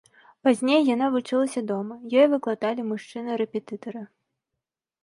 [0.45, 4.03] Пазней яна вучылася дома, ёй выкладалі мужчыны-рэпетытары.